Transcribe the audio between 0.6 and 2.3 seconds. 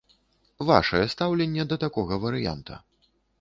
Вашае стаўленне да такога